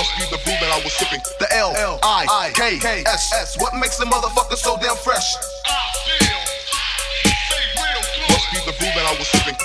[0.00, 1.20] Must be the brew that I was sipping.
[1.38, 3.60] The L I K S S.
[3.60, 5.36] What makes the motherfucker so damn fresh?
[8.32, 9.60] Must be the brew that I was sipping.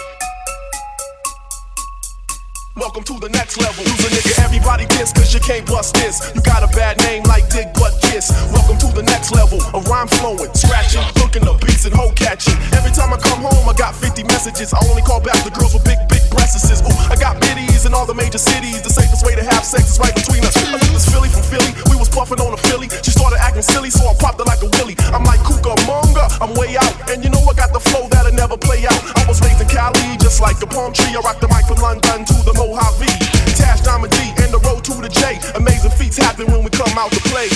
[2.76, 3.88] Welcome to the next level.
[3.88, 6.20] Use a nigga, everybody diss, cause you can't bust this.
[6.36, 8.28] You got a bad name like Dick Butkus.
[8.52, 9.64] Welcome to the next level.
[9.72, 12.60] A rhyme flowing, scratching, hooking up beats and hoe catching.
[12.76, 14.76] Every time I come home, I got 50 messages.
[14.76, 16.68] I only call back the girls with big, big breasts.
[16.84, 18.84] Ooh, I got biddies in all the major cities.
[18.84, 20.35] The safest way to have sex is right between
[22.68, 22.90] Philly.
[23.04, 24.96] She started acting silly, so I popped her like a willy.
[25.14, 26.94] I'm like Cucamonga, I'm way out.
[27.10, 29.00] And you know I got the flow that'll never play out.
[29.18, 31.14] I was raised in Cali, just like a palm tree.
[31.16, 33.12] I rocked the mic from London to the Mojave.
[33.56, 35.40] Tash Diamond D and the road to the J.
[35.56, 37.50] Amazing feats happen when we come out to play.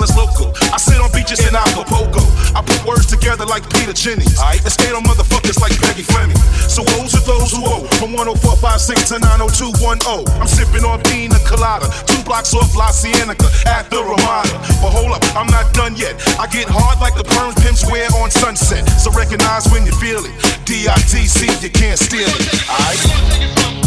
[0.00, 0.54] style is local.
[0.72, 2.20] I sit on beaches in Acapulco.
[2.54, 4.38] I put words together like Peter Jennings.
[4.40, 6.36] And skate on motherfuckers like Peggy Fleming.
[6.68, 7.86] So woes are those who owe.
[7.98, 10.26] From 10456 to 90210.
[10.40, 11.86] I'm sipping on pina colada.
[12.06, 14.54] Two blocks off La Cienega at the Ramada.
[14.82, 16.18] But hold up, I'm not done yet.
[16.38, 18.86] I get hard like the perm pimps wear on sunset.
[18.98, 20.34] So recognize when you feel it.
[20.64, 22.42] D-I-T-C, you can't steal it.
[22.66, 23.83] Alright?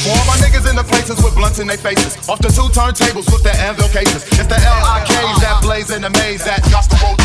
[0.00, 2.16] For all my niggas in the places with blunts in their faces.
[2.26, 4.24] Off the two turntables with the anvil cases.
[4.32, 7.20] It's the L-I-Ks that blaze in the maze that got the road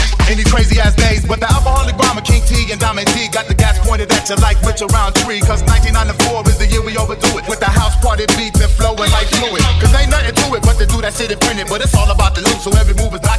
[0.56, 1.28] crazy ass days.
[1.28, 4.40] But the alcoholic rhymer King Tee and Diamond D got the gas pointed at you
[4.40, 5.44] like Richard Roundtree.
[5.44, 7.44] Cause 1994 is the year we overdo it.
[7.52, 9.62] With the house party beats and flowing like fluid.
[9.84, 11.68] Cause ain't nothing to it but to do that shit and print it.
[11.68, 13.35] But it's all about the loot, so every move is documented.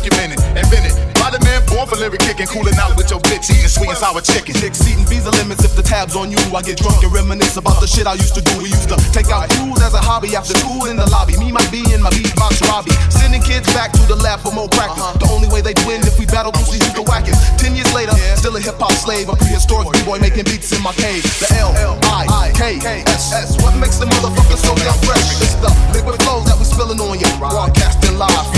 [1.87, 4.59] For lyric kicking, cooling out with your bitch, eating sweet and sour chicken.
[4.59, 6.39] Exceeding visa limits if the tab's on you.
[6.51, 8.53] I get drunk and reminisce about the shit I used to do.
[8.59, 11.39] We used to take out cruise as a hobby after school in the lobby.
[11.39, 12.93] Me, my B, and my beatbox Robbie.
[13.09, 15.03] Sending kids back to the lab for more practice.
[15.03, 15.19] Uh-huh.
[15.23, 17.39] The only way they'd win if we battle see who's the wackest.
[17.57, 19.31] Ten years later, still a hip hop slave.
[19.31, 21.23] A prehistoric b-boy making beats in my cave.
[21.39, 21.71] The L
[22.11, 23.49] I K S S.
[23.63, 25.39] What makes the motherfucker so damn fresh?
[25.39, 27.31] It's the liquid flows that we spilling on you.
[27.39, 28.56] Broadcasting live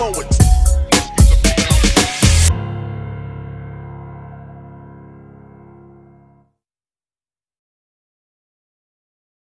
[0.00, 0.29] flowing.